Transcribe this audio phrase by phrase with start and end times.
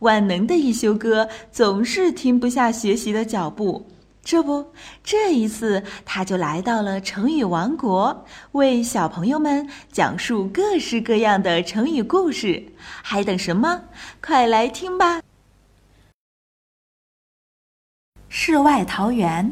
[0.00, 3.86] 万能的一休哥总是停不下学习的脚步。
[4.22, 4.72] 这不，
[5.02, 12.62] 这一次他就来到了成语王国，为小朋友们讲述各式各样的成语故事。
[13.02, 13.82] 还等什么？
[14.22, 15.22] 快来听吧！
[18.28, 19.50] 世外桃源，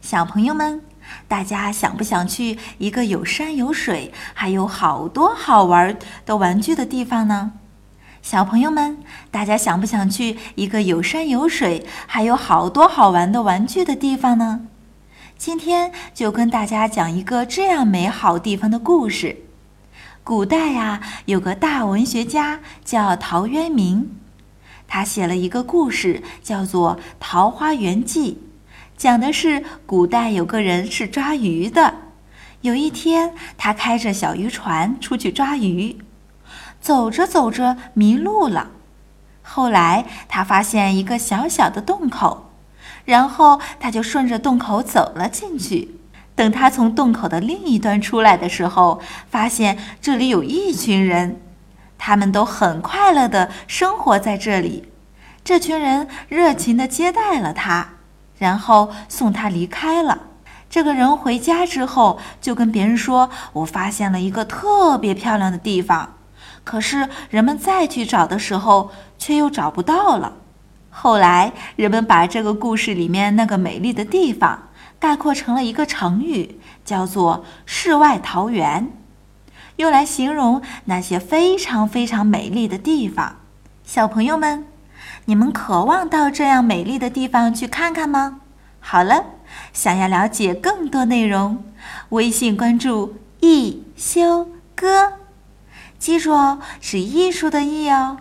[0.00, 0.82] 小朋友们，
[1.28, 7.52] 大家想不想去一个有山有水，还有好多好玩的玩具的地方呢？
[8.24, 8.96] 小朋友们，
[9.30, 14.62] 大家想不想去一个有山有水，还有好多好玩的玩具的地方呢？
[15.36, 19.36] 今天就跟大家讲一个这样美好地方的故事。
[20.22, 24.16] 古代呀，有个大文学家叫陶渊明，
[24.88, 28.32] 他写了一个故事，叫做《桃花源记》，
[28.96, 31.94] 讲的是古代有个人是抓鱼的。
[32.62, 35.98] 有一天，他开着小渔船出去抓鱼。
[36.84, 38.68] 走着走着迷路了，
[39.40, 42.50] 后来他发现一个小小的洞口，
[43.06, 45.98] 然后他就顺着洞口走了进去。
[46.34, 51.40] 等他从洞口的另一端出来的时候，发现这里有一群人，
[51.96, 54.92] 他们都很快乐的生活在这里。
[55.42, 57.92] 这群人热情的接待了他，
[58.36, 60.18] 然后送他离开了。
[60.68, 66.16] 这个人回家之后就跟别人说：“我发现了一个特别漂亮的地方。”
[66.64, 70.32] 可是人们再去找的时候，却又找不到了。
[70.90, 78.88] 后来人们把这个故事里面那个美丽的地方概括成了一个成语，叫做“世外桃源”，
[79.76, 83.36] 用来形容那些非常非常美丽的地方。
[83.84, 84.64] 小朋友们，
[85.26, 88.40] 你们渴望到这样美丽的地方去看看吗？
[88.80, 89.24] 好了，
[89.72, 91.64] 想要了解更多内容，
[92.10, 95.23] 微信关注“一休哥”。
[95.98, 98.18] 记住哦，是艺术的艺哦。